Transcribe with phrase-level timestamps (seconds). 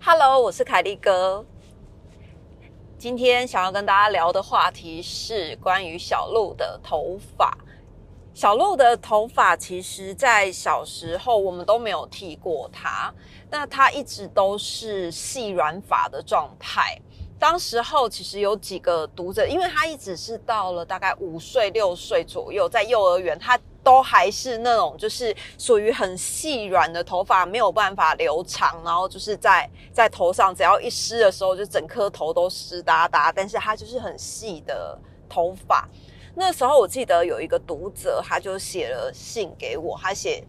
[0.00, 1.44] Hello，我是凯丽哥。
[2.98, 7.56] 今天想要跟大家聊的话题是关于小鹿的头发。
[8.34, 13.12] 小鹿的头发，其实在小时候我们都没有剃过它，
[13.50, 16.98] 那它一直都是细软发的状态。
[17.42, 33.32] 当时候其实有几个读者，因为他一直是到了大概五岁六岁左右，在幼儿园，他都还是那种就是属于很细软的头发，没有办法留长，然后就是在在头上，只要一湿的时候，就整颗头都湿哒哒。
[33.32, 34.96] 但是他就是很细的
[35.28, 35.88] 头发。
[36.36, 40.44] 那时候我记得有一个读者，他就写了信给我，他写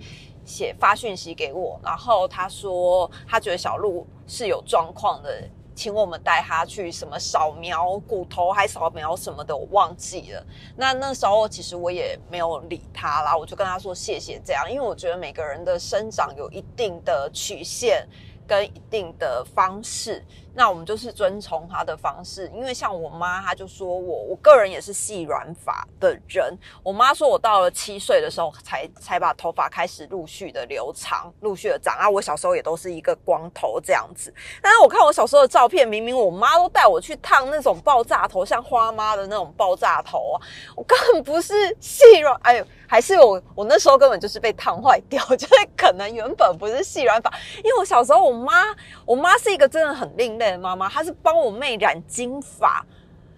[0.45, 5.41] 写发讯息给我，然后他说他觉得小鹿是有状况的，
[5.75, 10.45] 请我们带他去什么扫描骨头，还扫描什么的，我忘记了。
[10.75, 18.07] 那那时候其实我也没有理他啦，我就跟他说谢谢这样，因为我觉得每个人的生长有一定的曲线
[18.47, 20.23] 跟一定的方式。
[20.55, 26.55] 那我们就是遵从他的方式，因为像我妈，她就说我，我个人也是细软发的人。
[26.83, 31.97] 我妈说我到了七岁的时候才才把头发开始陆续的留长，陆续的长。
[31.97, 34.31] 啊，我小时候也都是一个光头这样子。
[34.61, 40.37] 但是我看我小时候的照片，明明我妈都带我去烫那种爆炸头，像花妈的那种爆炸头啊，
[40.75, 48.65] 我根本不是细软，哎呦，还是我我那时候根本就是被烫坏掉， 就是可能原本不是细软发，因为我小时候我妈，
[49.03, 50.42] 我妈是一个真的很另类。
[50.57, 52.85] 妈妈，她是帮我妹染金发。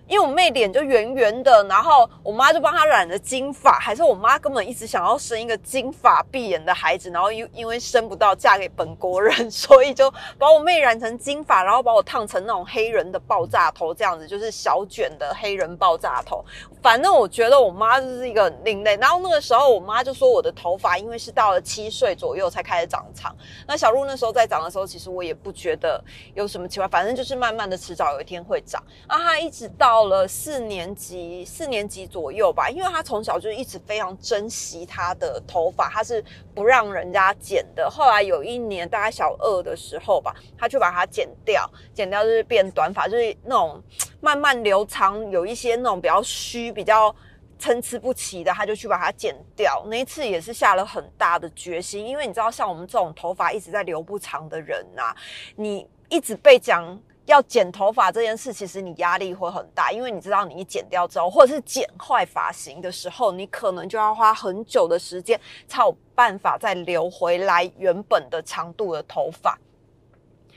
[0.07, 16.45] 因为我妹脸就圆圆的，然后我妈就帮她染了金发，还是我妈根本一直想要生一个金发碧眼的孩子，然后因因为生不到嫁给本国人，所以就把我妹染成金发，然后把我烫成那种黑人的爆炸头，这样子就是小卷的黑人爆炸头。
[16.83, 18.95] 反正我觉得我妈就是一个另类。
[18.97, 23.35] 然后那个时候我妈就说我的头发因为是到了七岁左右才开始长长，
[23.67, 25.99] 那小鹿那时候在长的时候，其实我也不觉得
[26.35, 28.79] 有什么奇怪，反正就是慢慢的迟早有一天会长。
[29.07, 29.94] 啊，她一直到。
[29.95, 36.21] 到了四年级，四年级左右吧，因为他从小就一直非常珍惜他的头发，他是
[36.53, 37.89] 不让人家剪的。
[37.89, 43.81] 后来有一年，大概小二的时候吧，他就把它剪掉，剪掉就是变短发，就是那种
[44.19, 47.15] 慢慢留长，有一些那种比较虚、比较
[47.57, 49.81] 参差不齐的，他就去把它剪掉。
[49.87, 55.15] 那一次也是下了很大的决心，因为你知道，像我们这种头发一直在留不长的人呐，
[55.55, 57.01] 你一直被讲。
[57.25, 69.57] 要剪头发这件事，其实你压力会很大，因为你知道你剪掉之后，或者是剪坏发型的时候，你可能就要花很久的时间才有办法再留回来原本的长度的头发。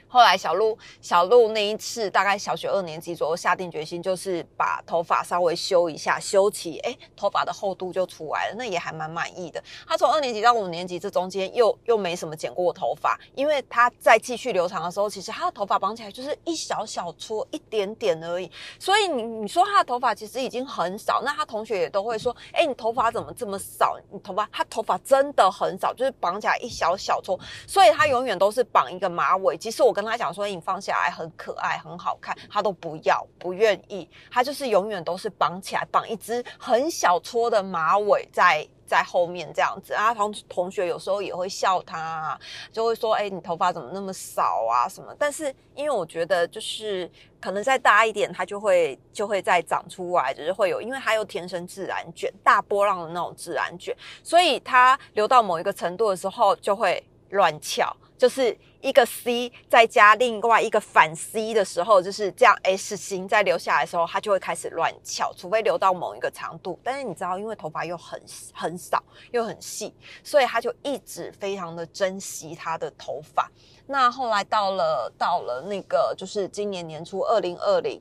[0.09, 9.63] 后来小鹿小鹿那一次大概小学二年级左右下定决心，就是把头发稍微修一下，修齐，哎，头发的厚度就出来了，那也还蛮满意的。
[9.87, 18.51] 他从二年级到五年级这中间又又没什么剪过头发，因为他在继续留长的时候，其实他的头发绑起来就是一小小撮一点点而已。
[18.79, 23.99] 所以你你说他的头发其实已经很少，那他同学也都会说，哎，你头发怎么这么少？
[24.11, 29.59] 你头发他头发真的很少，就是绑起来一小小撮，所以他永远都是绑一个马尾。
[29.59, 29.98] 其实我。
[30.03, 40.15] 跟他讲说你放下来很可爱很好看，他都不要不愿意，他就是永远都是绑起来绑一只很小撮的马尾在在后面这样子啊。
[40.15, 42.39] 同同学有时候也会笑他，
[42.73, 45.15] 就会说哎你头发怎么那么少啊什么？
[45.19, 47.11] 但是因为我觉得就是
[47.41, 57.97] 可能再大一点，它就会就会再长出来，就是会有，因为它有天生自然卷大波浪的那种自然卷，所以它留到某一个程度的时候就会乱翘。
[58.17, 66.77] 就是一个 C 再加另外一个反 C 的时候，就是这样 S 型再留下来的时候，它就会开始乱翘，除非留到某一个长度。
[66.83, 68.21] 但是你知道，因为头发又很
[68.53, 69.01] 很少
[69.31, 69.95] 又很细，
[70.25, 73.49] 所以他就一直非常的珍惜他的头发。
[73.87, 78.01] 那后来到了到了那个就是今年年初二零二零。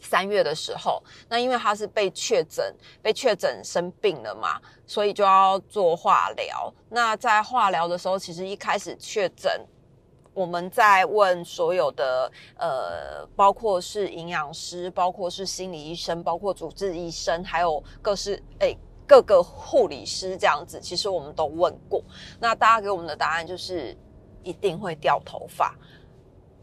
[0.00, 6.72] 三月的时候，那因为他是被确诊，被确诊生病了嘛，所以就要做化疗。
[6.88, 9.64] 那在化疗的时候，其实一开始确诊，
[10.32, 18.76] 我们在问所有的呃，包括是营养师，包括是心理医生，包括主治医生，还有各式诶
[19.06, 22.02] 各个护理师这样子，其实我们都问过。
[22.40, 23.96] 那大家给我们的答案就是
[24.42, 25.76] 一定会掉头发，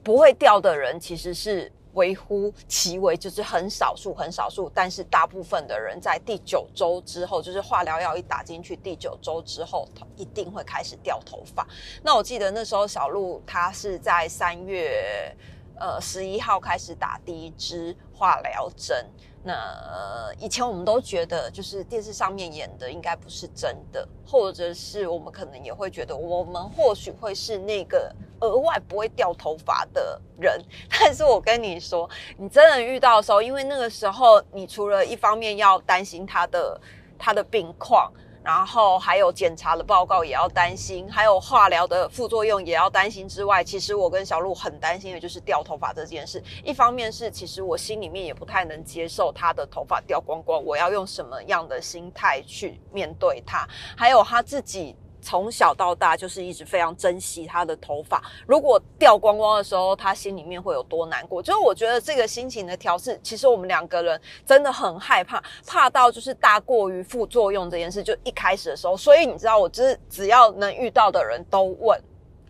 [0.03, 1.71] 不会掉的人其实是。
[1.97, 4.71] 微乎其微，就是很少数，很少数。
[4.73, 11.67] 但是大部分的人在第九周之后，就是化疗药一打进去，第九周之后，一定会开始掉头发。
[12.03, 15.35] 那我记得那时候小鹿他是在三月，
[15.79, 19.05] 呃十一号开始打第一支化疗针。
[19.47, 30.61] 那以前我们都觉得，就是电视上面演的应该不是真的，或者是我们可能也会觉得，我们或许会是那个额外不会掉头发的人。
[30.91, 36.81] 但是我跟你说，你真的遇到的时候，因为那个时候，你除了一方面要担心他的
[37.17, 38.11] 他的病况。
[38.47, 46.41] 然后还有检查的报告也要担心，还有化疗的副作用也要担心之外，其实我跟小鹿很担心的就是掉头发这件事。
[46.63, 53.67] 一方面是其实我心里面也不太能接受他的头发掉光光，我要用什么样的心态去面对他？
[53.97, 54.95] 还有他自己。
[55.27, 61.43] 从小到大就是一直非常珍惜他的头发，如果掉光光的时候，他心里面会有多难过？
[61.43, 68.01] 就是我觉得这个心情的调试，其实我们两个人真的很害怕，怕到就是大过于副作用这件事。
[68.01, 72.01] 就一开始的时候，所以你知道，我就是只要能遇到的人都问，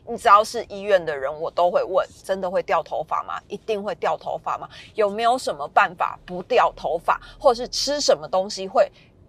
[0.07, 3.41] 你只要是医院的人，我都会问：真的会掉头发吗？
[3.47, 4.69] 一定会掉头发吗？
[4.93, 8.87] 有没有什么办法不掉头发，或者是吃什么东西会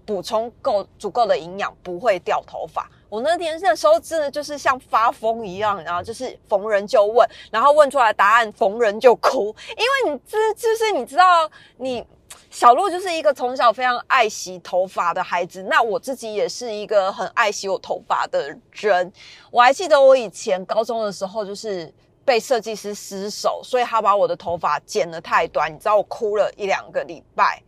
[0.08, 2.88] 补充够足够的营养，不会掉头发？
[3.10, 11.46] 我那天那时候真的就是像发疯一样，然后就是逢人就问，然后问出来答案逢人就哭，因为你这就是你知道，
[11.76, 12.02] 你
[12.50, 19.12] 小鹿就是一个从小非常爱洗头发的孩子，那我自己也是一个很爱洗我头发的人。
[19.50, 21.92] 我还记得我以前高中的时候，就是
[22.24, 27.62] 被设计师失手，所以他把我的头发剪得太短，你知道我哭了一两个礼拜。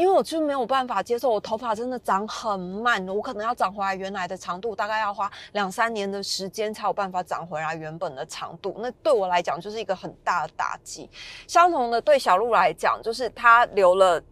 [0.00, 8.74] 因为我就没有办法接受，我头发真的长很慢，我可能要长回来原来的长度，大概要花两三年的时间才有办法长回来原本的长度。
[8.78, 11.10] 那对我来讲就是一个很大的打击。
[11.46, 14.22] 相同的，对小鹿来讲，就是他留了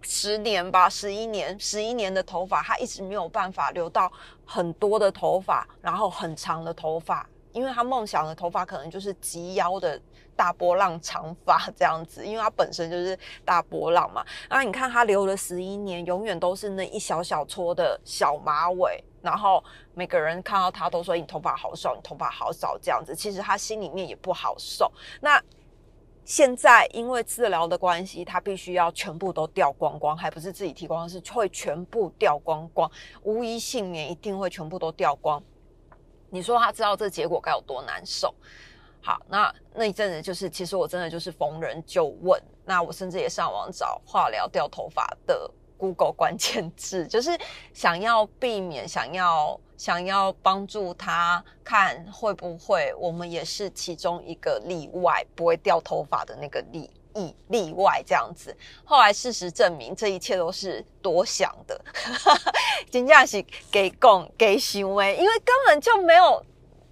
[0.00, 4.10] 十年吧，十一年，十一年的头发，他一直没有办法留到
[4.46, 10.00] 很多的头发，然后很长的头发，因为他梦想的头发可能就是及腰的。
[10.40, 14.24] 大波浪长发这样子，因为他本身就是大波浪嘛。
[14.48, 19.04] 那你看他留了十一年，永远都是那一小小撮的小马尾。
[19.20, 24.90] 然后每个人看到他都说：“你头发好少，你头发好少。”这样子，其实他心里面也不好受。
[25.20, 25.38] 那
[26.24, 32.90] 现在因为治疗的关系，他必须要全部都掉光光，还不是自己剃光，是会全部掉光光，
[33.24, 35.42] 无一幸免，一定会全部都掉光。
[36.30, 38.34] 你说他知道这结果该有多难受？
[39.02, 47.30] 好，那那一阵子就是，其实我真的就是逢人就问，那我甚至也上网找化疗掉头发的 Google 关键字，就是
[47.72, 58.54] 想要避免，想要想要帮助他看会不会我们也是其中一个例外，不会掉头发的那个例例例外这样子。
[58.84, 61.82] 后来事实证明，这一切都是多想的，
[62.92, 66.44] 金价是给供给行为，因为根本就没有。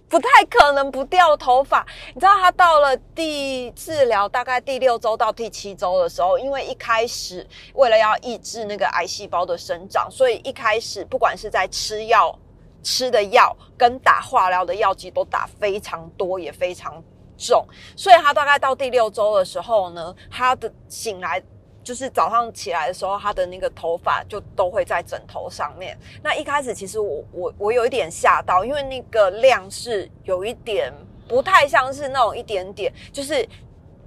[0.09, 12.37] 不太可能不掉头发，你知道他到了第治疗大概第六周到第七周的时候，因为一开始为了要抑制那个癌细胞的生长，所以一开始不管是在吃药
[12.81, 17.01] 吃的药跟打化疗的药剂都打非常多也非常
[17.37, 17.63] 重，
[17.95, 21.41] 所以他大概到第六周的时候呢，他的醒来。
[21.89, 25.97] 就是早上起来的时候，他的那个头发就都会在枕头上面。
[26.21, 30.93] 那一开始其实我我我有一点吓到，因为那个量是有一点
[31.27, 33.43] 不太像是那种一点点，就是。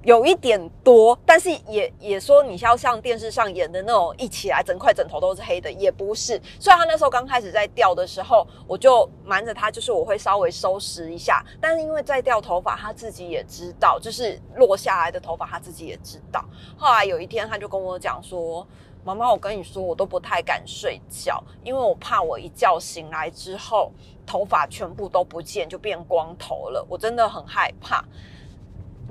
[0.05, 6.41] 有一点多，但是也也说你要像电视上演的那种，一起来整块枕头都是黑的，也不是。
[6.59, 11.45] 虽然他那时候刚开始在掉的时候，我就瞒着他，就是我会稍微收拾一下。
[11.61, 16.45] 但是因为在掉头发，他自己也知道，就是落下来的头发他自己也知道。
[16.77, 18.67] 后来有一天，他就跟我讲说
[19.05, 23.93] ：“妈妈，我跟你说，我都不太敢睡觉，因为我怕我一觉醒来之后，
[24.27, 26.85] 头发全部都不见，就变光头了。
[26.89, 28.05] 我真的很害怕。”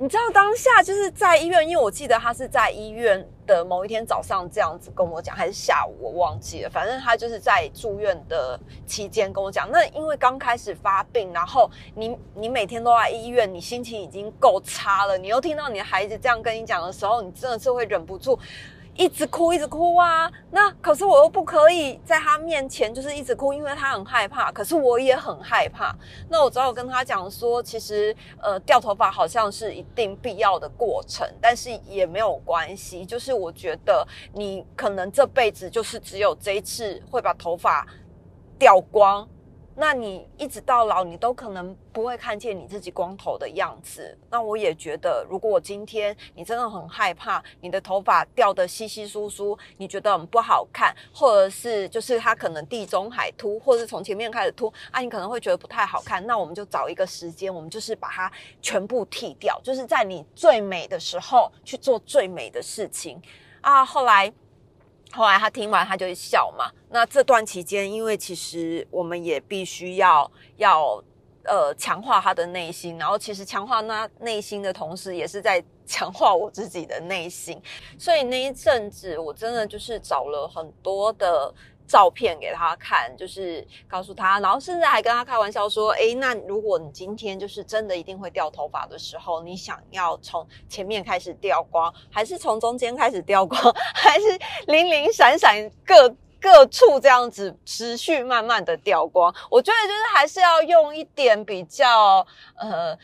[0.02, 6.68] 你知道当下就是在医院，因为我记得他是在医院的某一天早上这样子跟我讲，还是下午我忘记了。
[6.68, 9.70] 反正他就是在住院的期间跟我讲。
[9.70, 18.36] 那因为刚开始发病，然后你你每天都在医院，你心情已经够差了，你又听到你的孩子这样跟你讲的时候，你真的是会忍不住。
[18.94, 20.30] 一直哭，一直哭啊！
[20.50, 24.52] 那可是我又不可以在他面前就是一直哭，因为他很害怕。
[24.52, 25.96] 可是我也很害怕。
[26.28, 33.04] 那我只好跟他讲说，其实呃掉头发好像是一定必要的过程，但是也没有关系。
[33.04, 37.86] 就是我觉得你可能这辈子就是只有这一次会把头发
[38.58, 39.26] 掉光。
[39.74, 44.16] 那你一直到老，你都可能不会看见你自己光头的样子。
[44.30, 56.24] 那我也觉得，如果我今天你真的很害怕你的头发掉的稀稀疏疏，你觉得很不好看，或者是就是它可能地中海秃，或是从前面开始秃啊，你可能会觉得不太好看。
[56.26, 63.20] 那我们就找一个时间，我们就是把它全部剃掉，就是在你最美的时候去做最美的事情
[63.62, 63.84] 啊。
[63.84, 64.32] 后来。
[65.12, 66.70] 后来他听完，他就笑嘛。
[66.88, 71.02] 那这段期间，因为其实我们也必须要要
[71.44, 77.60] 呃强化他的内心，然后其实强化他内心的同时，也是在强化我自己的内心。
[77.98, 81.54] 所以那一阵子，我真的就是找了很多的。
[81.86, 93.60] 照片给他看，就是告诉他，然后甚至还跟他开玩笑说：“哎，那如果你今天就是真的一定会掉头发的时候，你想要从前面开始掉光， 还是从中间开始掉光，
[93.94, 94.24] 还是
[94.66, 96.08] 零零闪闪各
[96.40, 99.34] 各处这样子持续慢慢的掉光？
[99.50, 102.96] 我觉得就是还是要用一点比较呃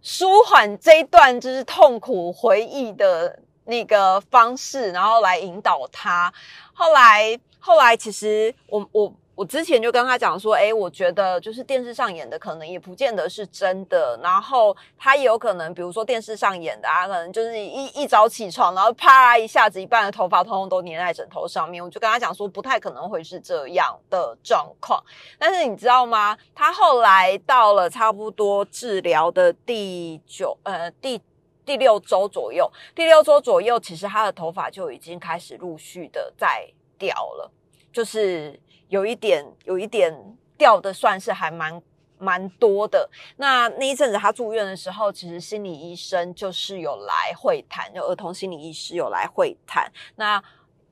[0.00, 6.32] 舒缓这一段就是痛苦回忆的那个方式，然后来引导他。
[6.72, 7.38] 后来。
[7.66, 25.02] 后来其实我我我之前就跟他讲说，哎，我觉得就是电视上演的可能也不见得是真的，然后他也有可能，比如说电视上演的啊，可能就是一一早起床，然后啪一下子一半的头发通通都粘在枕头上面，我就跟他讲说，不太可能会是这样的状况。
[25.38, 26.36] 但是你知道吗？
[26.54, 31.18] 他后来到了差不多治疗的第九呃第
[31.64, 36.68] 第六周左右，第六周左右，其实他的头发就已经开始陆续的在。
[37.04, 37.50] 掉了，
[37.92, 38.58] 就是
[38.88, 40.10] 有一点，有一点
[40.56, 41.82] 掉的，算是还蛮
[42.16, 43.10] 蛮多的。
[43.36, 49.92] 那那一阵子他住院的时候，其实心理医生就是有来会谈，就儿童心理医师有来会谈。
[50.16, 50.42] 那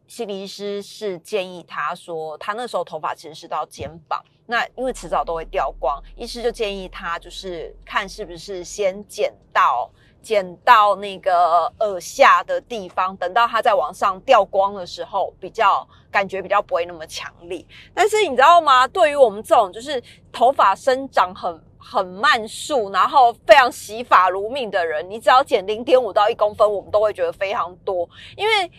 [0.07, 9.91] 心理医师是建议他说，他那时候头发其实是到肩膀，那因为迟早都会掉光，医师就建议他就是看是不是先剪到。
[10.23, 17.65] 剪到那个耳下的地方，等到它再往上掉光的时候，比较感觉比较不会那么强烈。
[17.93, 18.87] 但是你知道吗？
[18.87, 20.01] 对于我们这种就是
[20.33, 28.09] 头发生长很很慢速，然后非常洗发如命的人，你只要剪零点五到一公分，我们都会觉得非常多。
[28.37, 28.71] 因为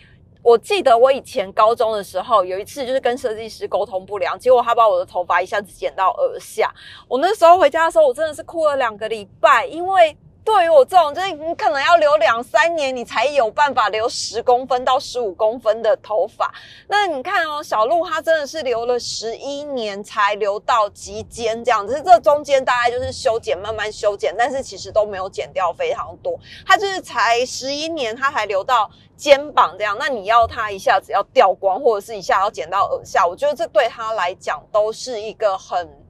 [0.42, 6.72] 我记得我以前高中的时候，有一次就是跟设计师沟通不良，结果他把我的头发一下子剪到耳下。
[7.06, 10.16] 我那时候回家的时候，我真的是哭了两个礼拜，因为。
[10.44, 16.52] 对于我这种，就是你可能要留两三年，你才有办法留十公分到十五公分的头发。
[16.86, 26.38] 那你看哦，小鹿她真的是留了十一年才留到及肩这样子，这中间大概就是修剪，慢慢修剪，但是其实都没有剪掉非常多。
[26.66, 29.96] 她就是才十一年，她才留到肩膀这样。
[29.98, 36.03] 那你要她一下子要掉光，或者是一下要剪到耳下，我觉得这对她来讲都是一个很。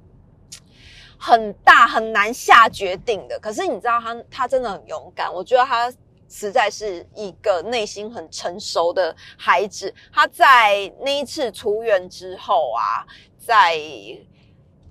[1.27, 5.91] 很大很难下决定的，可是你知道他他真的很勇敢，我觉得他
[6.29, 9.95] 实在是一个内心很成熟的孩子。
[10.13, 13.07] 他在那一次出院之后啊，
[13.39, 13.81] 在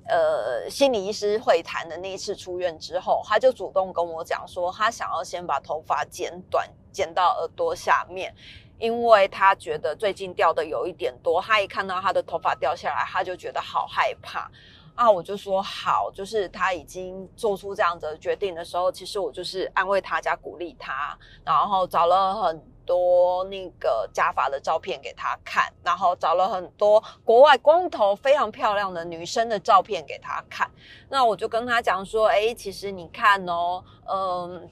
[0.07, 8.33] 呃心理医师会谈的那一次出院之后，他就主动跟我讲说，他想要先把头发剪短，剪到耳朵下面，
[8.79, 14.49] 因为他觉得最近掉的有一点多，他一看到他的头发掉下来，他就觉得好害怕。
[14.95, 30.69] 啊，我就说好，就是他已经做出这样的决定的时候，其实我就是安慰他加鼓励他，然后找了很多那个假发的照片给他看，然后找了很多国外光头非常漂亮的女生的照片给他看。
[31.09, 34.69] 那我就跟他讲说，哎，其实你看哦，嗯。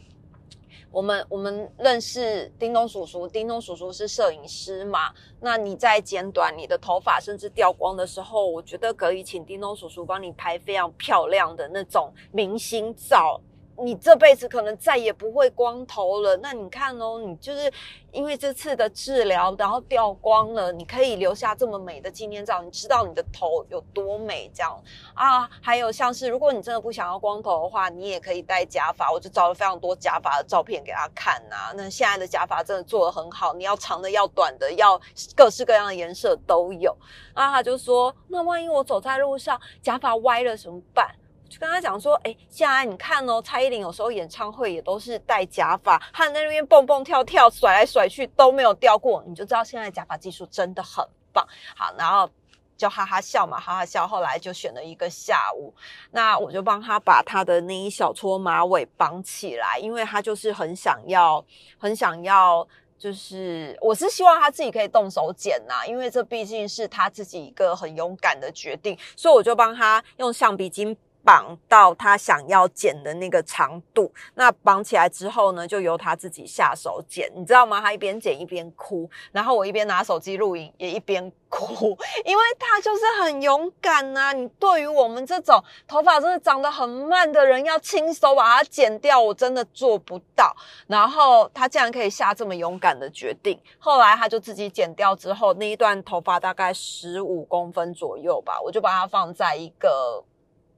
[0.92, 5.14] 我们我们认识叮咚叔叔，叮咚叔叔是摄影师嘛？
[5.40, 13.40] 那你在剪短你的头发，甚至掉光的时候，我觉得可以请叮咚叔叔帮你拍非常漂亮的那种明星照。
[13.82, 16.38] 你这辈子可能再也不会光头了。
[16.38, 17.72] 那你看哦，你就是
[18.12, 22.62] 因为这次的治疗，然后掉光了，你可以留下这么美的纪念照。
[22.62, 24.82] 你知道你的头有多美，这样
[25.14, 25.50] 啊？
[25.62, 29.12] 还有像是，如果你真的不想要光头的话，你也可以戴假发。
[29.12, 31.74] 我就找了非常多假发的照片给他看呐。
[31.76, 35.00] 那现在的假发真的做的很好，你要长的，要短的，要
[35.36, 36.96] 各式各样的颜色都有。
[37.34, 41.16] 啊他就说，那万一我走在路上，假发歪了怎么办？
[41.52, 51.46] 就跟他讲说，哎，现在你看哦，蔡依林有时候演唱会也都是戴假发，她在那边蹦蹦跳跳、甩来甩去都没有掉过，你就知道现在假发技术真的很棒。
[51.76, 52.30] 好，然后
[52.78, 54.08] 就哈哈笑嘛，哈哈笑。
[54.08, 55.74] 后来就选了一个下午，
[56.12, 61.44] 那我就帮他把他的那一小撮马尾绑起来，因为他就是很想要，
[61.78, 62.66] 很想要。
[62.98, 70.96] 就是我是希望他自己可以动手剪呐，因为这毕竟是他自己一个很勇敢的决定，所以我就帮他用橡皮筋。
[71.24, 77.80] 绑到他想要剪的那个长度，那绑起来之后呢，就由他自己下手剪，你知道吗？
[77.82, 84.34] 他一边剪一边哭，然后我一边拿手机录影，也一边哭， 因为他就是很勇敢呐。
[84.34, 90.56] 你对于我们这种头发真的长得很慢的人，要亲手把它剪掉，我真的做不到。
[90.88, 100.24] 然后他竟然可以下这么勇敢的决定，后来他就自己剪掉之后，那一段头发大概十五公分左右吧，我就把它放在一个。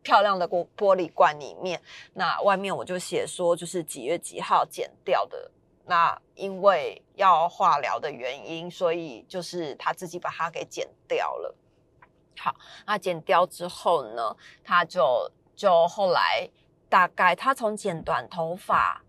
[0.04, 1.82] 漂亮的玻玻璃罐里面，
[2.14, 5.50] 那外面我就写说就是几月几号剪掉的。
[5.86, 11.56] 那因为要化疗的原因，所以就是他自己把它给剪掉了。
[12.38, 12.56] 好，
[12.86, 16.50] 那剪掉之后呢，他就就后来
[16.90, 19.03] 大概他从剪短头发。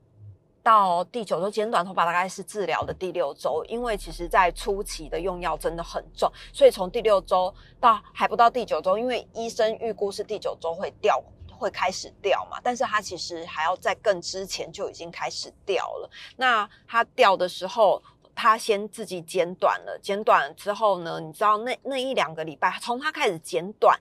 [0.64, 16.11] 到第九周剪短头发大概是治疗的第六周，因为其实在初期的用药真的很重，所以从第六周到还不到第九周，因为医生预估是第九周会掉，会开始掉嘛，但是他其实还要在更之前就已经开始掉了。
[16.38, 18.02] 那他掉的时候，
[18.35, 24.00] 他先自己剪短了，剪短了之后呢，你知道那那一两个礼拜，从他开始剪短。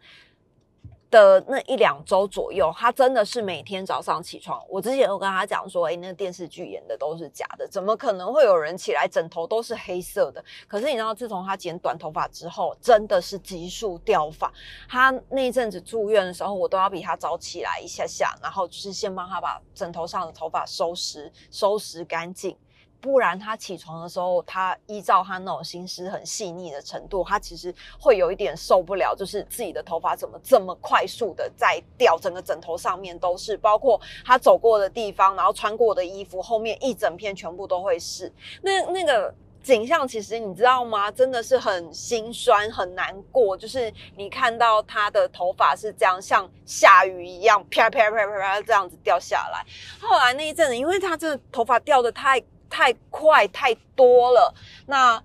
[1.13, 4.59] 的那一两周左右，他真的是每天早上起床。
[4.67, 10.43] 我之前有跟他讲说，哎，那个电视剧演的都是假的，怎么可能会有人起来枕头都是黑色的？
[10.67, 14.51] 可是你知道，自从他剪短头发之后，真的是急速掉发。
[14.89, 22.57] 他那一阵子住院的时候，我都要比他早起来一下下，然后就是先帮他把枕头上的头发收拾收拾干净。
[23.03, 38.31] 不然他起床的时候，他依照他那种心思很细腻的程度，他其实会有一点受不了，就是自己的头发怎么这么快速的在掉，整个枕头上面都是，包括他走过的地方，然后穿过的衣服后面一整片全部都会是。
[38.61, 41.11] 那那个景象其实你知道吗？
[41.11, 49.65] 真的是很心酸很难过，就是你看到他的头发是这样像下雨一样啪啪啪啪啪这样子掉下来。
[49.99, 52.41] 后来那一阵子，因为他这头发掉的太。
[52.73, 54.51] 太快太多了，
[54.87, 55.23] 那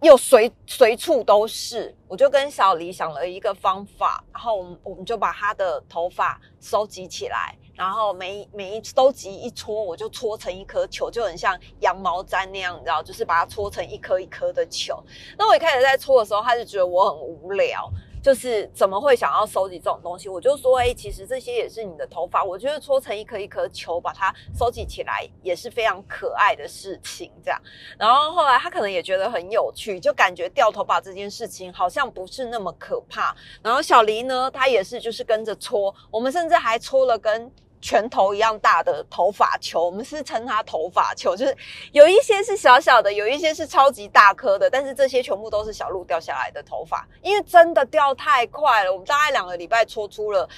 [0.00, 15.02] 又随随处都是，我就跟小黎想了一个方法，然后我们我们就把他的头发收集起来，然后每每一收集一撮，我就搓成一颗球，就很像羊毛毡那样，你知道，就是把它搓成一颗一颗的球。
[15.36, 17.90] 那我一开始在搓的时候，他就觉得我很无聊。
[18.26, 20.28] 就是怎么会想要收集这种东西？
[20.28, 22.42] 我就说，哎，其实这些也是你的头发。
[22.42, 27.30] 我觉得搓成一颗一颗球，把它收集起来也是非常可爱的事情。
[27.44, 27.62] 这样，
[27.96, 33.32] 然后后来他可能也觉得很有趣，就感觉掉头发这件事情好像不是那么可怕。
[33.62, 37.48] 然后小黎呢，他也是就是跟着搓，我们甚至还搓了根。
[37.80, 41.56] 拳头一样大的头发球，我们是称它头发球，就是
[41.92, 50.48] 有一些是小小的，有一些是超级大颗的，但是这些全部都是小鹿掉下来的头发，因为真的掉太快了，我们大概两个礼拜搓出了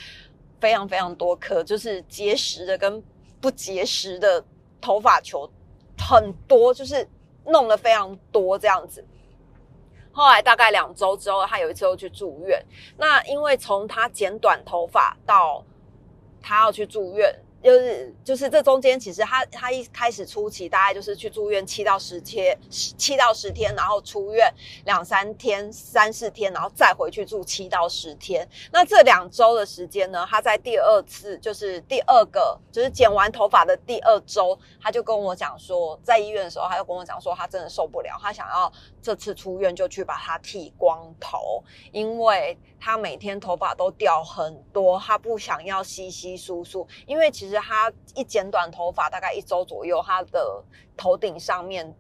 [0.61, 3.03] 非常非常多颗，就是结实的跟
[3.41, 4.43] 不结实的
[4.81, 5.49] 头发球
[5.99, 7.07] 很多，就是
[7.45, 9.05] 弄了非常多这样子。
[10.13, 12.61] 后来大概两周之后，他有一次又去住院，
[12.97, 15.65] 那因为从他剪短头发到
[16.43, 24.53] 他要去住院，就是就是这中间，其实他他一开始初期大概就是去住院七到十天，七到十天，然后出院
[24.85, 28.49] 两三天、三四天，然后再回去住七到十天。
[28.71, 38.73] 那这两周的时间呢，他在第二次就是第二个就是剪完头发的第二周，他就跟我讲说，在医院的时候，他就跟我讲说，他真的受不了，他想要
[39.09, 42.59] 这次出院就去把他剃光头，因为。
[42.81, 50.63] 他每天头发都掉很多，他不想要稀稀疏疏，因为其实他一剪短头发，大概一周左右，他的
[50.97, 51.93] 头顶上面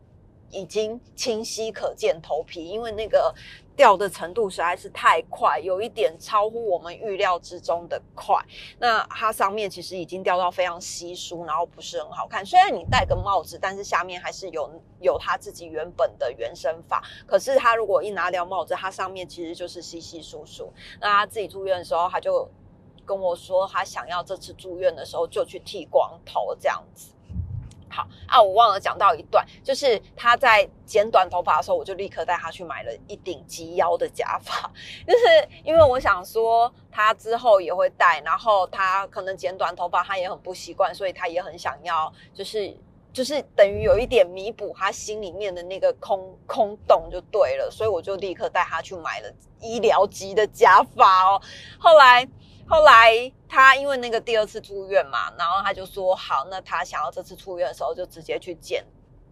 [0.50, 3.34] 已经清晰可见头皮，因为那个。
[3.78, 8.34] 掉的程度实在是太快，有一点超乎我们预料之中的快。
[8.80, 12.44] 那它上面其实已经掉到非常稀疏，然后不是很好看。
[12.44, 14.68] 虽然你戴个帽子，但是下面还是有
[15.00, 17.00] 有他自己原本的原生发。
[17.24, 20.72] 可是他如果一拿掉帽子，它上面其实就是稀稀疏疏。
[21.00, 22.50] 那他自己住院的时候，他就
[23.06, 27.12] 跟我说，他想要这次住院的时候就去剃光头这样子。
[27.90, 34.70] 好啊，我忘了讲到一段，就是他在剪短头发的时候，我就立刻带他去买了一顶及腰的假发，
[35.06, 42.76] 就是因为我想说他之后也会戴，然后他可能剪短头发他也很不习惯，所以他也很想要，就是
[43.12, 51.40] 就是等于有一点弥补他心里面的那个空空洞就对了，所以我就立刻带他去买了医疗级的假发哦，
[51.78, 52.28] 后来。
[52.68, 58.84] 后来他因为那个第二次住院嘛，然后他就说好，那他想要这次出院的时候就直接去见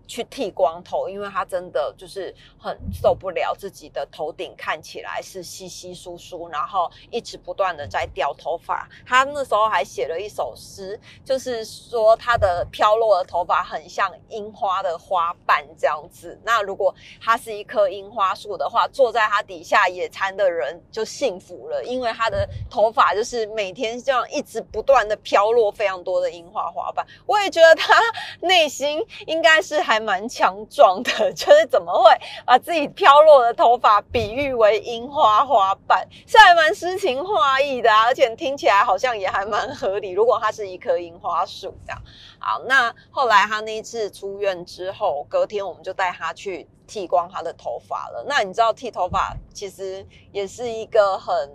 [0.06, 8.88] 去剃光头，因为他真的就是很受不了自己的头顶看起来是稀稀疏疏，然后一直不断的在掉头发。
[9.04, 16.40] 他那时候还写了一首诗，就是说他的飘落的头发很像樱花的花瓣这样子。
[16.44, 27.04] 那如果他是一棵樱花树的话，坐在他底下野餐的人就幸福了，因为他的头发就是每天这样一直不断的飘落非常多的樱花花瓣。
[27.26, 27.92] 我也觉得他
[28.40, 29.95] 内心应该是还。
[29.96, 32.10] 还蛮强壮的， 就是怎么会
[32.44, 40.10] 把自己飘落的头发比喻为樱花花瓣，是还蛮诗情画意的，而且听起来好像也还蛮合理。
[40.10, 42.02] 如果它是一棵樱花树这样，
[42.38, 48.22] 好，那后来他那一次出院之后，隔天我们就带他去剃光他的头发了。
[48.28, 51.50] 那你知道剃头发其实也是一个很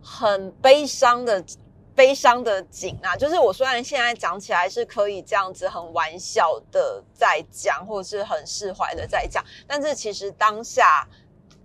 [0.00, 1.44] 很悲伤的。
[1.98, 11.08] 悲伤的景啊，就是我虽然现在讲起来是可以这样子很玩笑的在讲，或者是很释怀的在讲，但是其实当下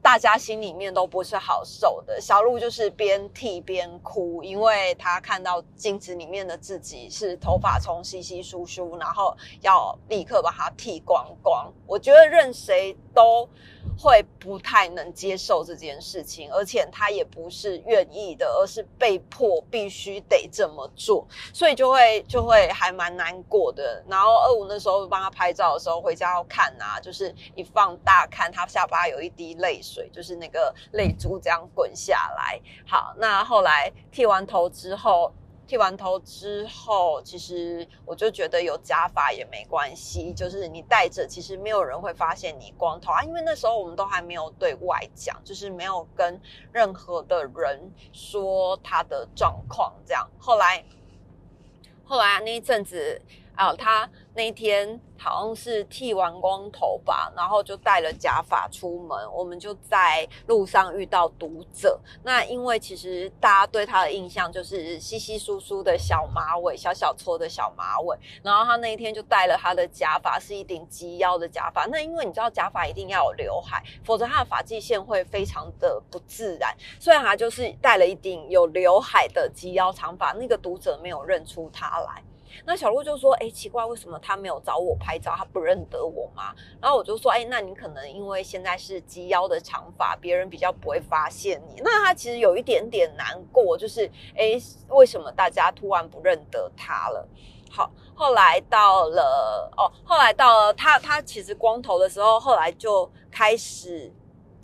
[0.02, 2.20] 大家心里面都不是好受的。
[2.20, 11.72] 小鹿就是边剃边哭，因为他看到镜子里面的自己是头发从稀稀疏疏，然后要立刻把它剃光光。
[11.86, 13.48] 我觉得任谁都。
[13.96, 24.04] 会不太能接受这件事情，而且他也不是愿意的，而是被迫必须得这么做，所以就会就会还蛮难过的。
[24.08, 32.60] 然后二五那时候帮他拍照的时候，回家要看啊，就是一放大看，他下巴有一滴泪水，就是那个泪珠这样滚下来。
[32.88, 35.32] 好，那后来剃完头之后。
[35.66, 43.24] 剃完头之后，其实我就觉得有假发也没关系，就是你戴着，其实没有人会发现你光头啊。
[43.24, 46.40] 因为那时候我们都还没有对外讲，就是没有跟
[46.72, 49.94] 任何的人说他的状况。
[50.06, 50.84] 这样，后来，
[52.04, 53.22] 后来那一阵子
[53.56, 55.00] 啊，他那天。
[55.16, 59.18] 好像是剃完光头吧，然后就戴了假发出门。
[59.34, 61.98] 我们就在路上遇到读者。
[62.24, 68.18] 那因为其实大家对他的印象就是稀稀疏疏的小马尾，小小撮的小马尾。
[68.44, 71.86] 然后他那一天就戴了他的假发，是一顶及腰的假发。
[71.86, 76.76] 那因为你知道假发一定要有刘海，否则他的发际线会非常的不自然。
[77.00, 82.22] 所以他就是戴了一顶有刘海的及腰长发，那个读者没有认出他来。
[82.66, 85.34] 那小鹿就说：“哎，奇怪，为什么他没有找我拍照？
[85.38, 91.82] 他不认得我吗？”然后我就说：“哎，那你可能因为现在是及腰的长发，别人比较不会发现你。
[91.84, 97.28] 那他其实有一点点难过，就是哎，为什么大家突然不认得他了？
[97.70, 104.12] 好，后来到了哦，后来到了他，他其实光头的时候，后来就开始。”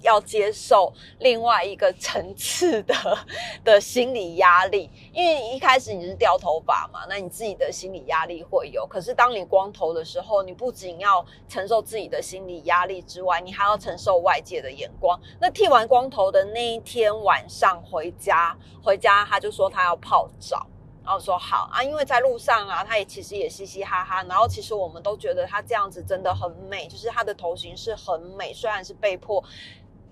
[0.02, 2.96] 要接受另外一个层次的
[3.64, 8.88] 的心理压力，因为一开始你是掉头发嘛，那你自己的心理压力会有。
[8.88, 15.20] 可是当你光头的时候，你不仅要承受自己的心理压力之外，你还要承受外界的眼光。
[15.40, 20.66] 那剃完光头的那一天晚上回家，回家他就说他要泡澡，
[21.04, 24.24] 然后说好啊，因为在路上啊，他也其实也嘻嘻哈哈。
[24.24, 29.44] 然后其实我们都觉得他这样子真的很美，就是他的头型是很美，虽然是被迫。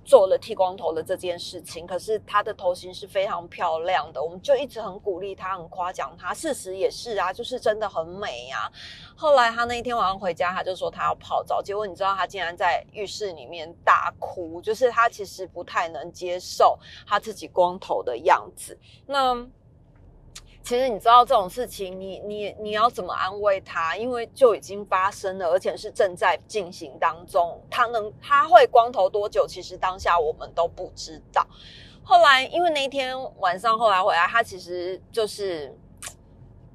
[0.07, 6.33] 做了剃光头的这件事情，可是他的头型是非常漂亮的，我们就一直很鼓励他，很夸奖他。
[6.33, 8.71] 事实也是啊，就是真的很美呀。
[9.17, 18.79] 后来他那一天晚上回家，他就说他要泡澡，结果你知道他竟然在浴室里面大哭，就是他其实不太能接受他自己光头的样子。
[19.05, 19.45] 那。
[20.67, 23.95] 其实你知道这种事情，你你你要怎么安慰他？
[23.95, 27.63] 因为就已经发生了，而且是正在进行当中。
[27.69, 29.47] 他能他会光头多久？
[29.47, 31.47] 其实当下我们都不知道。
[32.03, 35.73] 后来因为那一天晚上后来回来，他其实就是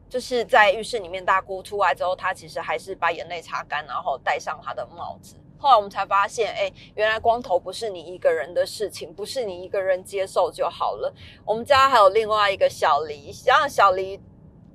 [0.08, 5.36] 就是在浴室里面大哭出来之后，他其实还是把眼泪擦干，然后戴上他的帽子。
[5.62, 11.14] 后来我们才发现，哎，原来光头不是你一个人的事情，不是你一个人接受就好了。
[11.46, 14.20] 我们家还有另外一个小黎，像小黎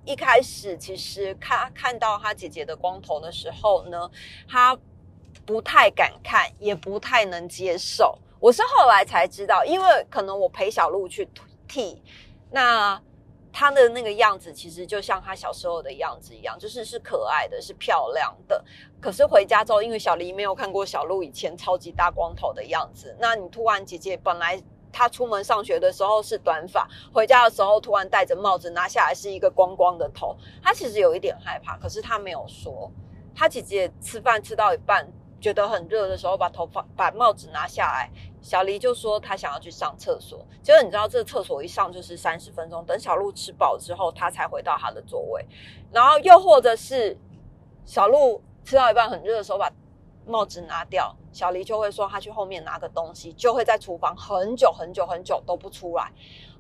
[0.06, 4.10] 一开始其实看看到他姐姐的光头的时候呢，
[4.50, 4.80] 他
[5.46, 8.18] 不太敢看，也不太能接受。
[8.40, 11.28] 我是后来才知道，因为可能我陪小鹿去
[11.68, 12.02] 剃，
[12.50, 13.02] 那。
[13.60, 18.64] 他的那个样子其实就像他小时候的样子一样，就是是可爱的，是漂亮的。
[19.02, 32.92] 可是回家之后，因为小黎没有看过小鹿以前超级大光头的样子，那你突然姐姐本来她出门上学的时候是短发，回家的时候突然戴着帽子拿下来是一个光光的头，她其实有一点害怕，可是她没有说。
[33.34, 35.12] 她姐姐吃饭吃到一半。
[35.40, 38.10] 觉得很热的时候，把头发、把帽子拿下来。
[38.48, 40.40] 小黎就说他想要去上厕所。
[40.64, 42.82] 结果你知道，这厕所一上就是三十分钟。
[42.86, 45.46] 等小鹿吃饱之后，他才回到他的座位。
[45.92, 47.18] 然后又或者是
[47.86, 49.70] 小鹿吃到一半很热的时候把
[50.26, 56.10] 帽子拿掉，小黎就会说他去后面拿个东西，就会在厨房很久很久很久都不出来。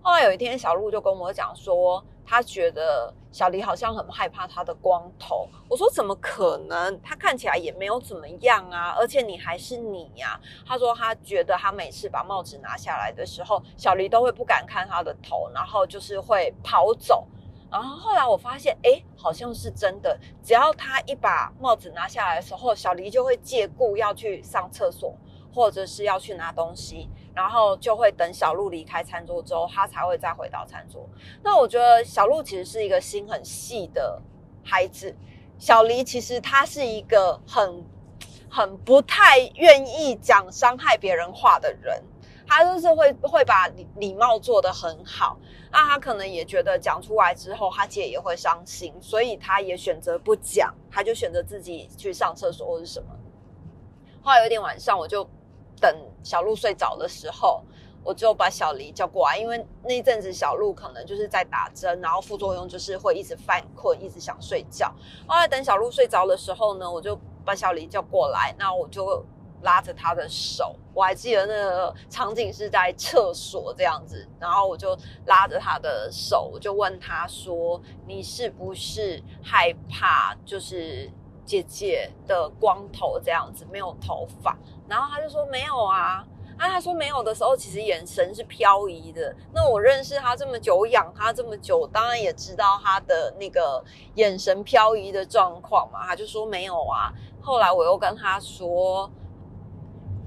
[0.01, 5.47] 后来有一天，小鹿就跟我讲说，他觉得小黎好像很害怕他的光头。
[5.67, 7.01] 我说怎么可能？
[7.01, 10.39] 他看起来也没有怎么样啊，而且你还是你呀。
[10.65, 17.27] 他说他觉得他每次把帽子拿下来的时候，小黎都会不敢看他的头，然后就是会跑走。
[17.69, 20.17] 然后后来我发现，哎，好像是真的。
[20.41, 25.13] 只要他一把帽子拿下来的时候，小黎就会借故要去上厕所，
[25.57, 31.03] 或者是要去拿东西，然后就会等小鹿离开餐桌之后，他才会再回到餐桌。
[31.41, 34.21] 那我觉得小鹿其实是一个心很细的
[34.63, 35.15] 孩子，
[35.57, 37.83] 小黎其实他是一个很
[38.47, 42.03] 很不太愿意讲伤害别人话的人。
[42.49, 45.37] 他就是会会把礼礼貌做得很好，
[45.69, 53.09] 那他可能也觉得讲出来之后，他姐也会伤心，所以他也选择不讲，他就选择自己去上厕所或者什么。
[54.21, 55.29] 后来有一天晚上，我就
[55.79, 57.63] 等小鹿睡着的时候，
[58.03, 64.93] 我就把小黎叫过来，因为那一阵子小鹿可能就是在打针，然后副作用就是会一直犯困，一直想睡觉。
[65.27, 69.25] 后来等小鹿睡着的时候呢，我就把小黎叫过来，那我就。
[69.63, 81.11] 拉着他的手，我还记得那个场景是在厕所这样子，然后我就拉着他的手，我就问他说：“你是不是害怕就是
[81.47, 84.55] 姐姐的光头这样子没有头发？”
[84.87, 86.23] 然后他就说：“没有啊。”
[86.59, 89.35] 啊，他说没有的时候，其实眼神是飘移的。
[89.53, 93.83] 那我认识他这么久，养他这么久，当然也知道他的那个
[94.15, 96.05] 眼神飘移的状况嘛。
[96.05, 97.13] 他就说没有啊。
[97.41, 99.09] 后来我又跟他说。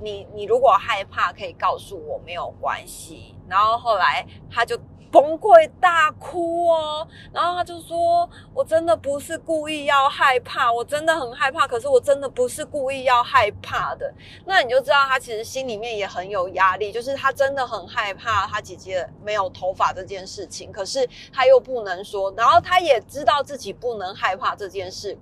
[0.02, 3.34] 你你如果害怕，可以告诉我，没有关系。
[3.46, 4.74] 然后后来他就
[5.10, 14.12] 崩溃大哭哦，然后他就说：“我真的不是故意要害怕，我真的很害怕，可是我真的不是故意要害怕的。”
[14.46, 25.18] 那你就知道他其实心里面也很有压力，就是他真的很害怕他姐姐没有头发这件事情，可是他又不能说，然后他也知道自己不能害怕这件事，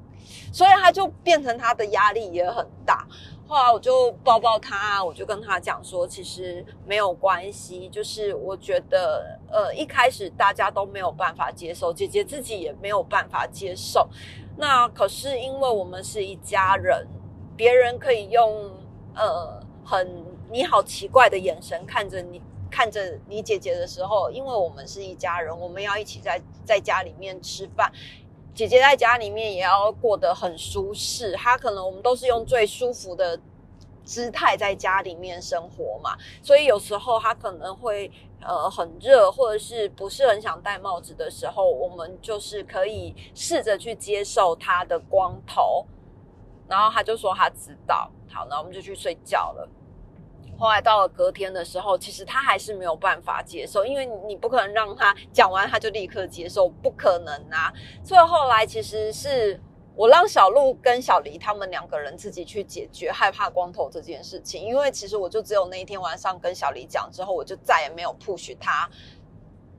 [0.52, 3.06] 所以他就变成他的压力也很大。
[3.46, 14.08] 后来我就抱抱他，我就跟他讲说，其实没有关系，就是我觉得，呃，一开始大家都没有办法接受，姐姐自己也没有办法接受。
[14.56, 17.06] 那可是因为我们是一家人，
[17.56, 18.70] 别人可以用
[19.14, 27.90] 呃很你好奇怪的眼神看着你，看着你姐姐的时候，因为我们是一家人，我们要一起在在家里面吃饭。
[28.54, 33.38] 姐姐在家里面也要过得很舒适，她可能我们都是用最舒服的
[34.08, 45.84] 姿态在家里面生活嘛，所以有时候他可能会呃很热，或者是不是很想戴帽子的时候，我们就是可以试着去接受他的光头，
[46.66, 49.68] 然后他就说他知道，好，那我们就去睡觉了。
[50.58, 57.70] 后来到了隔天的时候，其实他还是没有办法接受，因为你不可能让他讲完他就立刻接受，不可能啊。
[58.02, 59.60] 所以后来其实是
[59.98, 68.88] 我让小鹿跟小黎他们两个人自己去解决害怕光头这件事情，因为其实我就只有那一天晚上跟小黎讲之后，我就再也没有 push 他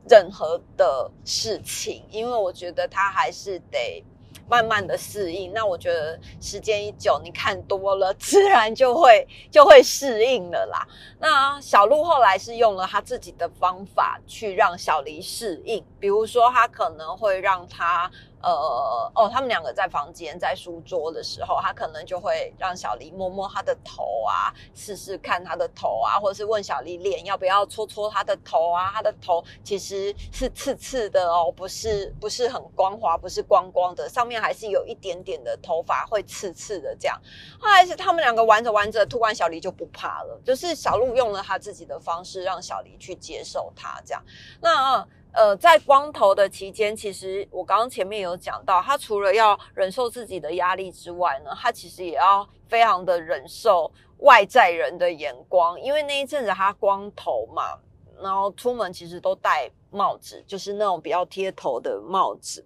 [0.09, 4.03] 任何的事情，因为我觉得他还是得。
[4.47, 10.87] 慢慢的适应，那我觉得时间一久，你看多了，自然就会 就会适应了啦。
[11.19, 18.09] 那小鹿后来是用了他自己的方法去让小黎适应，比如说他可能会让他。
[18.41, 28.91] 呃哦，他们两个在房间在书桌的时候，他可能就会让小黎摸摸他的头啊，试试看他的头啊，或者是问小黎脸要不要搓搓他的头啊。
[28.93, 37.19] 他的头其实是刺刺的哦，不是不是很光滑，不是光光的，上面还是有一点点的头发会刺刺的这样。
[37.59, 44.23] 后来是他们两个玩着玩着，突然小黎就不怕了，就是小鹿用了他自己的方式让小黎去接受他这样。
[44.61, 45.05] 那。
[45.31, 57.77] 呃，在光头的期间，其实我刚刚前面有讲到，他除了要忍受自己的压力之外呢，他其实也要非常的忍受外在人的眼光，因为那一阵子他光头嘛，
[58.21, 62.65] 然后出门其实都戴帽子，就是那种比较贴头的帽子。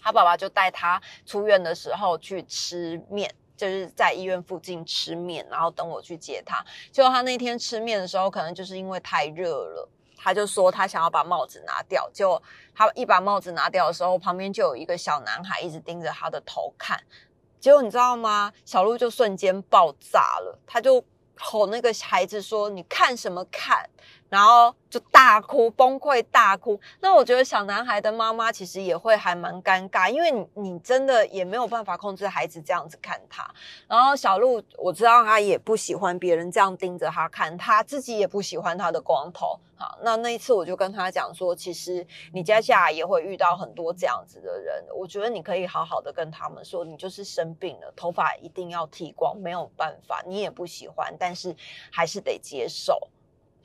[0.00, 6.64] 他爸爸就带他出院的时候去吃面，就是在医院附近吃面，然后等我去接他。
[6.92, 9.88] 结果他那天吃面的时候，可能就是因为太热了。
[10.24, 12.42] 他就说他想要把帽子拿掉，结果
[12.74, 16.98] 他一把帽子拿掉的时候，旁边就有一个小男孩一直盯着他的头看。
[17.60, 18.50] 结果你知道吗？
[18.64, 21.04] 小鹿就瞬间爆炸了，他就
[21.38, 23.90] 吼那个孩子说：“你看什么看？
[24.28, 26.80] 然后就大哭，崩溃大哭。
[27.00, 33.48] 那我觉得小男孩的妈妈其实也会还蛮尴尬，因为你你真的也没有办法控制孩子这样子看他。
[33.86, 39.58] 然后小鹿，我知道他也不喜欢别人这样盯着他看，他自己也不喜欢他的光头。
[39.76, 51.54] 好，那那一次我就跟他讲说，其实你接下来也会遇到很多这样子的人，我觉得你可以好好的跟他们说，你就是生病了，头发一定要剃光，没有办法，你也不喜欢，但是
[51.90, 53.08] 还是得接受。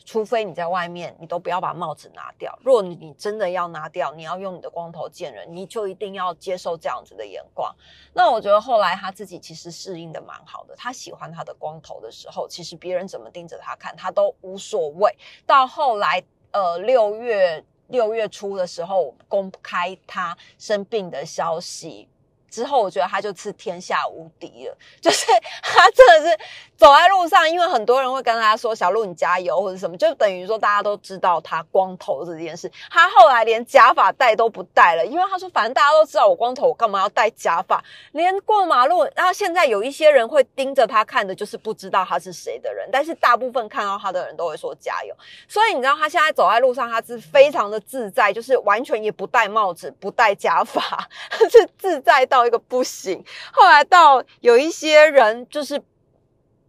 [0.06, 2.58] 除非你在外面，你都不要把帽子拿掉。
[2.64, 7.74] 如果你真的要拿掉，你要用你的光头见人，你就一定要接受这样子的眼光。
[8.14, 15.16] 那我觉得后来他自己其实适应的蛮好的，他喜欢他的光头的时候，其实别人怎么盯着他看，他都无所谓。
[15.46, 22.08] 到后来，呃，六月六月初的时候公开他生病的消息。
[22.50, 24.78] 之后，我觉得他就是天下无敌了。
[25.02, 25.26] 就是
[25.64, 26.38] 他真的是
[26.78, 32.72] 走在路上，因为很多人会跟他说：“小鹿，你加油”或者什么，就等于说大家都知道他光头这件事。
[32.90, 37.84] 他后来连假发戴都不戴了，因为他说：“反正大家都知道我光头，我干嘛要戴假发？”
[38.14, 42.90] 连过马路，然后现在有一些人会盯着他看的，就是不知道他是谁的人。
[42.92, 45.16] 但是大部分看到他的人都会说加油。
[45.48, 51.08] 所以你知道他现在走在路上，他是非常的自在，就是完全也不戴帽子，不戴假发，
[51.52, 52.39] 是自在到。
[52.40, 55.82] 到一个不行，后来到有一些人就是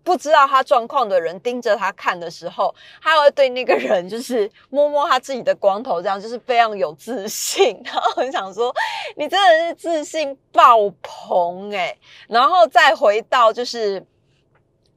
[0.02, 7.80] 不知道他状况的人盯着他看的时候，他会对那个人就是摸摸他自己的光头，这样就是非常有自信。
[7.84, 8.74] 然后很想说，
[9.16, 11.96] 你真的是自信爆棚诶
[12.28, 14.04] 然后再回到就是。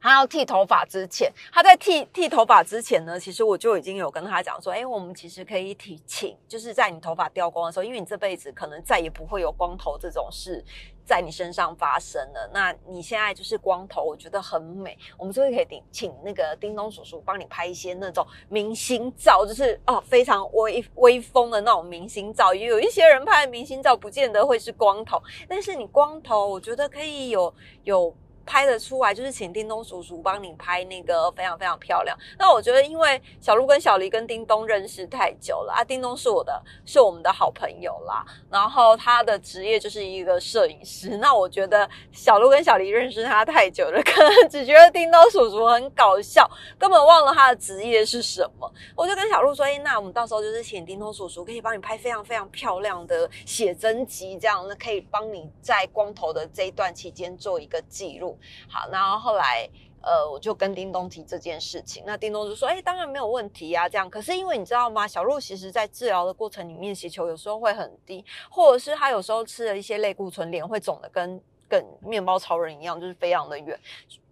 [0.04, 10.62] 他要剃头发之前，他在剃剃头发之前呢，其实我就已经有跟他讲说，哎，我们其实可以提请，就是在你头发掉光的时候，因为你这辈子可能再也不会有光头这种事
[11.06, 12.50] 在你身上发生了。
[12.52, 22.52] 那你现在就是光头，我觉得很美，我们就会可以请那个叮咚叔叔帮你拍一些那种明星照，就是哦非常威威风的那种明星照。
[22.52, 28.14] 也有一些人拍的明星照不见得会是光头，但是你光头，我觉得可以有有。
[28.44, 32.16] 拍得出来，就是请叮咚叔叔帮你拍那个非常非常漂亮。
[32.38, 38.24] 那我觉得，因为小鹿跟小黎跟叮咚认识太久了啊，叮咚是我的，是我们的好朋友啦。
[38.50, 41.16] 然后他的职业就是一个摄影师。
[41.18, 48.70] 那我觉得小鹿跟小黎认识他太久了，可能只觉得叮咚叔叔很搞笑，根本忘了他的职业是什么。
[48.94, 58.33] 我就跟小鹿说：“哎，那我们到时候就是请叮咚叔叔可以帮你拍非常非常漂亮的写真集，这样呢可以帮你在光头的这一段期间做一个记录。”
[58.68, 59.68] 好，然后后来，
[60.02, 65.08] 呃，我就跟叮咚提这件事情，那叮咚就说：“哎，当然没有问题呀。”这样，可是因为你知道吗？
[65.08, 73.80] 小鹿其实在治疗的过程里面，血球有时候会很低，或者是他有时候吃了一些类固醇，脸会肿的跟跟面包超人一样，就是非常的圆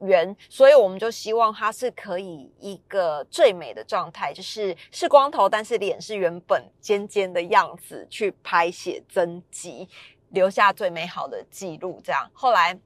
[0.00, 0.36] 圆。
[0.50, 9.88] 所以我们就希望他是可以一个最美的状态，就是是光头，但是脸是原本尖尖的样子去拍写真集，
[10.28, 11.98] 留下最美好的记录。
[12.04, 12.78] 这样，后来。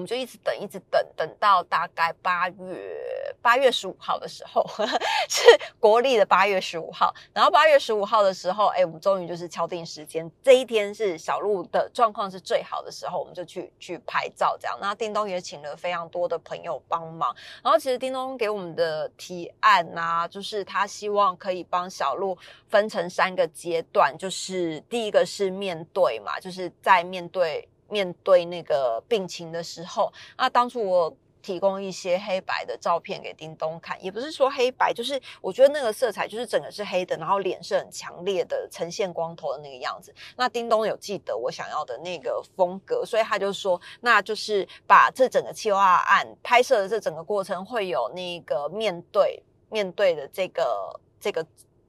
[0.00, 4.64] 我们就一直等，一直等，等到大概八月八月十五号的时候，
[5.28, 5.42] 是
[5.78, 7.14] 国历的八月十五号。
[7.34, 14.78] 然后八月十五号的时候，哎，我们终于就是敲定时间，这一天是小鹿的状况是最好的时候，我们就去去拍照这样。
[14.80, 17.36] 那叮咚也请了非常多的朋友帮忙。
[17.62, 22.38] 然后其实叮咚给我们的提案啊，就是他希望可以帮小鹿
[22.70, 27.68] 分成三个阶段，就是第一个是面对嘛，就是在面对。
[27.90, 40.14] 面对那个病情的时候，那当初我提供一些黑白的照片给叮咚看，也不是说黑白，就是我觉得那个色彩就是整个是黑的，然后脸是很强烈的呈现光头的那个样子。
[40.36, 51.44] 那叮咚有记得我想要的那个风格，所以他就说，那就是把这整个企划案拍摄的这整个过程会有那个面对面对的这个这个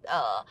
[0.05, 0.45] 呃。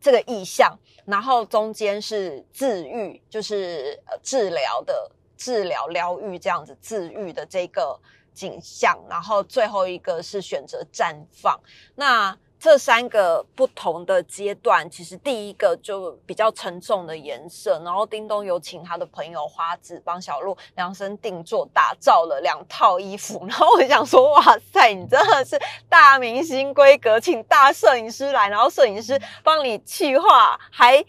[0.00, 8.00] 这个意象，然后中间是治愈，就是治疗的治疗疗愈这样子治愈的这个
[8.32, 11.60] 景象，然后最后一个是选择绽放。
[11.94, 31.02] 那这三个不同的阶段，其实第一个就比较沉重的颜色，然后叮咚有请他的朋友花子帮小鹿量身定做打造了两套衣服， 然后我想说，哇塞，你真的是大明星规格，请大摄影师来，然后摄影师帮你气画，还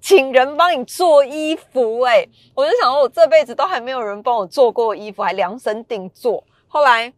[0.00, 7.12] 请人帮你做衣服，哎，我就想说，我这辈子都还没有人帮我做过衣服，还量身定做，后来。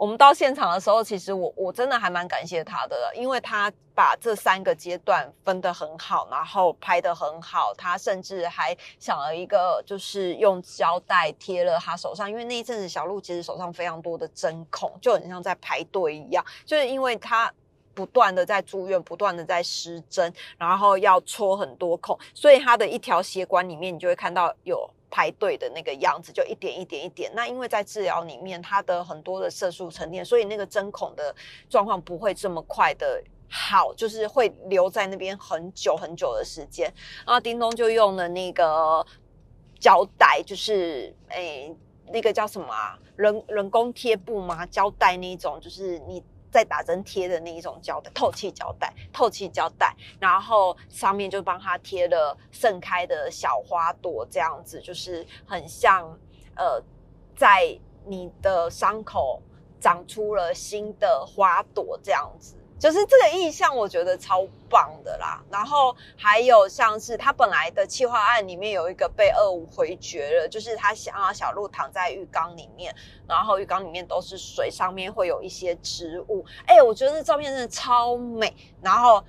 [0.00, 7.74] 我们到现场的时候，其实我我真的还蛮感谢他的，因为他把这三个阶段分得很好，然后拍得很好。
[7.76, 17.52] 他甚至还想了一个，就是用胶带贴了他手上，因为那一阵子小鹿其实手上非常多的针孔，就很像在排队一样，就是因为他。
[17.92, 27.30] 不断的在住院，不断的在施针，然后要戳很多孔，所以他的一条血管里面，你就会看到有排队的那个样子，就一点一点一点。
[27.34, 31.34] 那因为在治疗里面，它的很多的色素沉淀，所以那个针孔的
[31.68, 36.92] 状况不会这么快的好，就是会留在那边很久很久的时间。
[37.26, 39.04] 然后叮咚就用了那个
[39.78, 41.76] 胶带，就是诶。
[42.12, 42.98] 那个叫什么啊？
[43.14, 44.66] 人人工贴布吗？
[44.66, 56.18] 胶带那种，就是你在打针贴的那一种胶带，透气胶带，透气胶带，然后上面就帮他贴了盛开的小花朵，这样子就是很像
[56.56, 56.82] 呃，
[57.36, 59.40] 在你的伤口
[59.80, 62.56] 长出了新的花朵这样子。
[62.80, 65.40] 就是这个意象，我觉得超棒的啦。
[65.50, 72.92] 然后还有像是他本来的企划案里面有一个被二五回绝了，就是他想要小鹿躺在浴缸里面，
[73.28, 76.42] 然后浴缸里面都是水，上面会有一些植物。
[76.66, 79.22] 哎，我觉得这照片真的超美，然后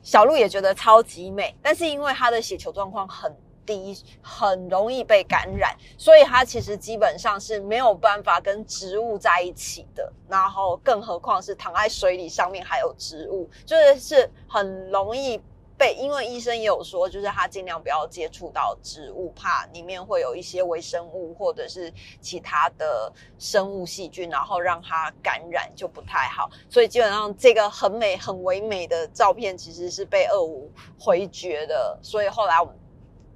[0.00, 3.36] 小鹿也觉得超级美，但是因为他的血球状况很。
[3.66, 10.12] 低很容易被感染，所以它其实基本上是没有办法跟植物在一起的。
[10.28, 15.40] 然后，更何况是躺在水里，上面还有植物，就是是很容易
[15.76, 15.94] 被。
[15.94, 26.50] 因为医生也有说，就是他尽量不要接触到植物，怕里面会有一些微生物或者是其他的生物细菌，然后让它感染就不太好。
[26.68, 31.98] 所以基本上这个很美很唯美的照片其实是被二五回绝的。
[32.02, 32.74] 所以后来我们。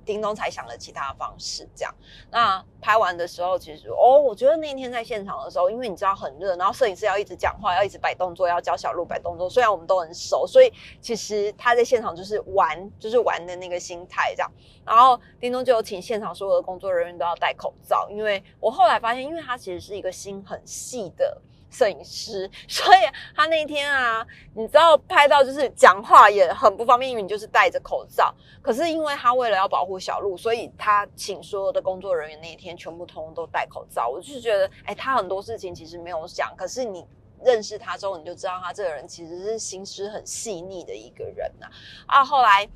[0.04, 1.94] 叮咚才想了其他方式，这样。
[2.30, 9.48] 那拍完的时候，其实哦，我觉得那天在现场的时候，因为你知道很热，然后摄影师要一直讲话，要一直摆动作，要教小鹿摆动作。
[9.48, 14.52] 虽然我们都很熟，所以其实他在现场就是玩，就是玩的那个心态这样。
[14.84, 21.40] 然后叮咚就有请现场所有的工作人员都要戴口罩，因为我后来发现，因为他其实是一个心很细的。
[21.74, 22.98] 摄影师， 所以
[23.34, 28.32] 他那天啊，你知道拍到就是讲话也很不方便，因为你就是戴着口罩。
[28.62, 34.08] 可是因为他为了要保护小鹿，所以他请所有的工作人员那一天全部通通都戴口罩。
[34.08, 37.04] 我就觉得，哎，他很多事情其实没有讲，可是你
[37.44, 41.66] 认识他之后，你就知道他这个人其实是心思很细腻的一个人呐。
[42.06, 42.66] 啊，后来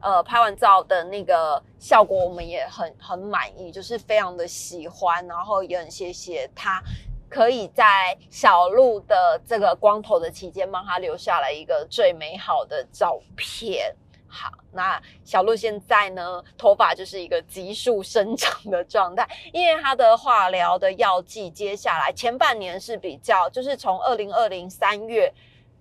[0.00, 6.82] 呃拍完照的那个效果，我们也很很满意，就是非常的喜欢，然后也很谢谢他。
[7.28, 13.94] 可以在小鹿的这个光头的期间，帮他留下了一个最美好的照片。
[14.28, 25.32] 好，那小鹿现在呢，头发就是一个急速生长的状态，因为他的化疗的药剂，接下来前半年是比较，就是从二零二零三月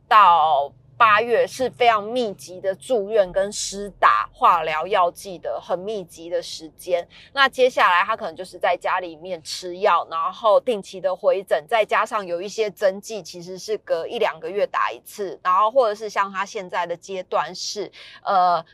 [0.08, 0.72] 到。
[0.98, 7.06] 八月是非常密集的住院跟施打化疗药剂的很密集的时间。
[7.34, 17.92] 那接下来他可能就是在家里面吃药，然后定期的回诊，再加上有一些针剂，其实是隔一两个月打一次，然后或者是像他现在的阶段是，
[18.24, 18.66] 呃，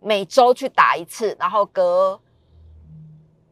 [0.00, 2.20] 每周去打一次，然后隔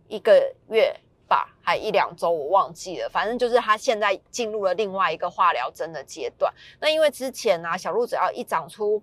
[0.08, 1.00] 一个月。
[1.34, 3.08] 吧，还一两周，我忘记了。
[3.08, 6.52] 反正就是他现在进入了另外一个化疗针的阶段。
[6.80, 9.02] 那因为之前呢，小鹿只要一长出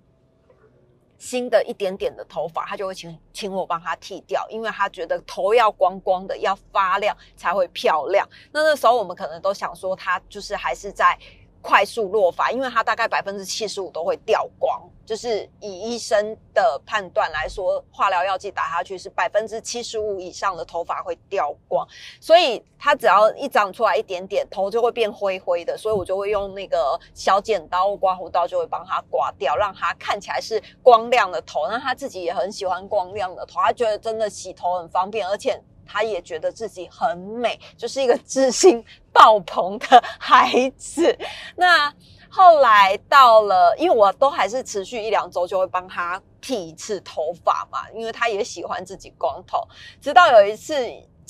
[1.17, 8.25] 新的一点点的头发，他就会请请我帮他剃掉，因为他觉得头要光光的，要发亮才会漂亮。
[8.53, 11.19] 那那时候我们可能都想说，他就是还是在。
[11.61, 21.87] 快速落发，因为它大概百分之七十五都会掉光，就是以医生的判断来说，化疗药剂打下去是百分之七十五以上的头发会掉光，
[22.19, 31.67] 所以它只要一长出来一点点，头就会变灰灰的，所以我就会用那个小剪刀、刮胡刀就会帮它刮掉，让它看起来是光亮的头。
[31.67, 35.61] 那他自己也很喜欢光亮的头，他觉得真的洗头很方便，而且。
[35.93, 38.81] 他也觉得自己很美，就是一个自信
[39.11, 41.17] 爆棚的孩子。
[41.55, 41.93] 那
[42.29, 49.59] 后来到了，因为我都还是持续一两周就会帮他剃一次头发嘛，因为他也喜欢自己光头。
[50.01, 50.87] 直到有一次，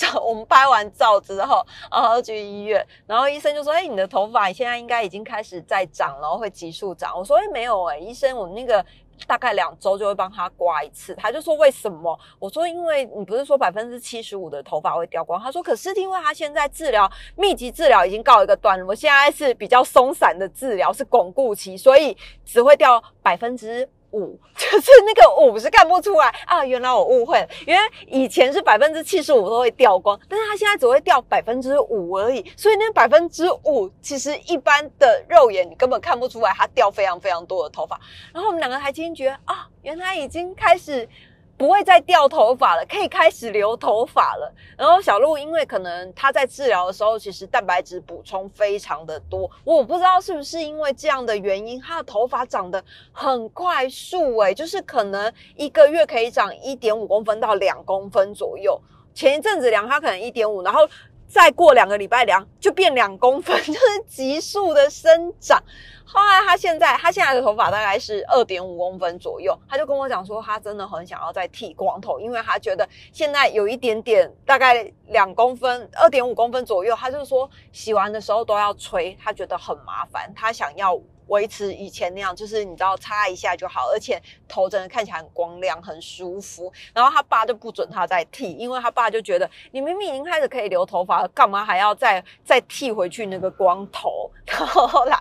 [0.24, 8.86] 我们拍完照之后，然后去医院，然后医生就说：“哎，你的头发现在应该已经开始在长了，会急速长。”我说：“哎，没有哎，医生，我那个。”
[9.28, 12.20] 大概两周就会帮他刮一次，他就说为什么？
[12.40, 23.88] 我说因为你不是说百分之七十五的头发会掉光，他说可是因为他现在治疗密集治疗已经告一个段落，现在是比较松散的治疗是巩固期，所以只会掉百分之。
[24.12, 38.00] 五 就是那个五是看不出来啊，原来我误会了，原来以前是百分之七十五都会掉光，但是它现在只会掉百分之五而已，所以那百分之五其实一般的肉眼你根本看不出来，它掉非常非常多的头发。
[38.34, 41.08] 然后我们两个还惊觉啊，原来已经开始
[41.62, 44.52] 不会再掉头发了，可以开始留头发了。
[44.76, 58.82] 然后小鹿因为可能他在治疗的时候，其实蛋白质补充非常的多，我不知道是不是因为这样的原因，他的头发长得很快速，诶，就是可能一个月可以长一点五公分到两公分左右。
[59.14, 60.90] 前一阵子量他可能一点五，然后。
[61.32, 65.64] 再过两个礼拜量就变两公分， 就是急速的生长。
[66.04, 81.00] 后来他现在他现在的头发大概是二点五公分左右，他就跟我讲说，他真的很想要再剃光头，因为他觉得现在有一点点大概两公分、二点五公分左右，他就说洗完的时候都要吹，他觉得很麻烦，他想要。
[81.32, 86.72] 维持以前那样，就是你知道擦一下就好，而且头真的看起来很光亮、很舒服。
[86.94, 94.30] 然后他爸就不准他再剃，因为他爸就觉得你明明已经开始可以留头发了，干嘛还要再再剃回去那个光头？
[94.46, 95.18] 然后后来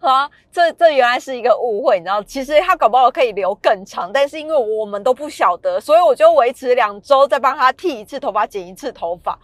[0.00, 9.38] 啊，这这原来是一个误会，你知道，其实他搞不好可以留更长，但是因为我们都不晓得，所以我就维持两周再帮他剃一次头发、剪一次头发。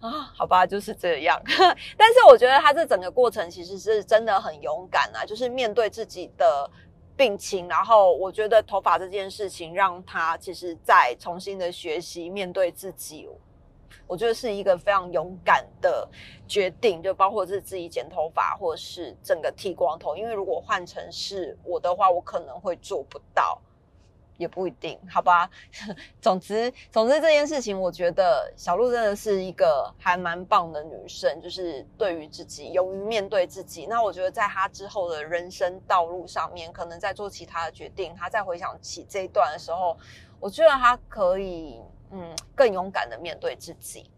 [0.00, 1.40] 啊，好吧，就是这样。
[1.96, 6.70] 但是我觉得他这整个过程其实是真的很勇敢啊，就是面对自己的
[7.16, 13.28] 病情，然后我觉得头发这件事情让他其实再重新的学习面对自己，
[14.06, 16.08] 我觉得是一个非常勇敢的
[16.46, 23.60] 决定，就包括是自己剪头发或是整个剃光头，因为如果换成是我的话，我可能会做不到。
[24.38, 25.50] 也不一定，好吧。
[26.22, 33.84] 总之，总之这件事情，我觉得小鹿真的是一个还蛮棒的女生，就是对于自己勇于面对自己。
[33.86, 39.94] 那我觉得在她之后的人生道路上面，可能在做其他的决定，她在回想起这一段的时候，
[40.40, 41.80] 我觉得她可以
[42.10, 44.10] 嗯更勇敢的面对自己。